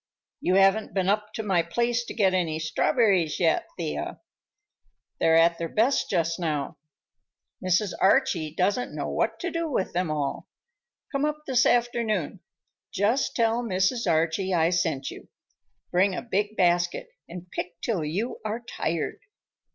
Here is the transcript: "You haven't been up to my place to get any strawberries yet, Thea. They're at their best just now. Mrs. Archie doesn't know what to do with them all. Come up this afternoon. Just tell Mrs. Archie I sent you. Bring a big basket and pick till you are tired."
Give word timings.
"You 0.39 0.55
haven't 0.55 0.95
been 0.95 1.09
up 1.09 1.31
to 1.35 1.43
my 1.43 1.61
place 1.61 2.03
to 2.05 2.15
get 2.15 2.33
any 2.33 2.57
strawberries 2.57 3.39
yet, 3.39 3.67
Thea. 3.77 4.19
They're 5.19 5.37
at 5.37 5.59
their 5.59 5.69
best 5.69 6.09
just 6.09 6.39
now. 6.39 6.79
Mrs. 7.63 7.93
Archie 8.01 8.51
doesn't 8.55 8.95
know 8.95 9.07
what 9.09 9.39
to 9.41 9.51
do 9.51 9.69
with 9.69 9.93
them 9.93 10.09
all. 10.09 10.47
Come 11.11 11.23
up 11.23 11.43
this 11.45 11.67
afternoon. 11.67 12.39
Just 12.91 13.35
tell 13.35 13.61
Mrs. 13.63 14.09
Archie 14.09 14.55
I 14.55 14.71
sent 14.71 15.11
you. 15.11 15.27
Bring 15.91 16.15
a 16.15 16.23
big 16.23 16.57
basket 16.57 17.09
and 17.29 17.51
pick 17.51 17.79
till 17.79 18.03
you 18.03 18.39
are 18.43 18.61
tired." 18.61 19.19